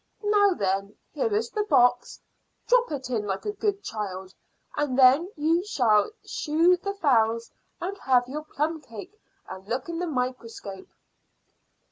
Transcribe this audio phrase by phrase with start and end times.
[0.23, 2.19] Now then, here is the box.
[2.65, 4.33] Drop it in like a good child,
[4.75, 9.13] and then you shall shoo the fowls, and have your plumcake,
[9.47, 10.89] and look in the microscope."